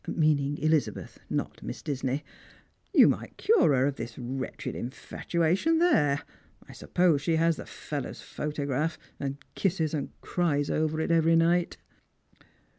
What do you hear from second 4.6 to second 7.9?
infatuation there. I suppose she has the